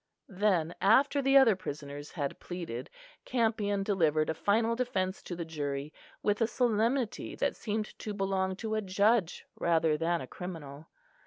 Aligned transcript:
Then, 0.33 0.73
after 0.81 1.21
the 1.21 1.37
other 1.37 1.55
prisoners 1.55 2.09
had 2.13 2.39
pleaded, 2.39 2.89
Campion 3.23 3.83
delivered 3.83 4.31
a 4.31 4.33
final 4.33 4.75
defence 4.75 5.21
to 5.21 5.35
the 5.35 5.45
jury, 5.45 5.93
with 6.23 6.41
a 6.41 6.47
solemnity 6.47 7.35
that 7.35 7.55
seemed 7.55 7.93
to 7.99 8.11
belong 8.15 8.55
to 8.55 8.73
a 8.73 8.81
judge 8.81 9.45
rather 9.55 9.97
than 9.99 10.19
a 10.19 10.25
criminal. 10.25 10.87